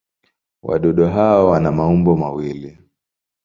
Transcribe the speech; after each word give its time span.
Wadudu 0.63 1.05
hawa 1.07 1.49
wana 1.49 1.71
maumbo 1.71 2.15
mawili. 2.17 2.77